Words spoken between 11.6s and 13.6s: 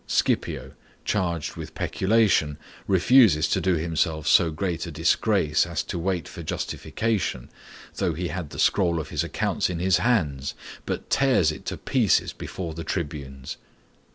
to pieces before the tribunes.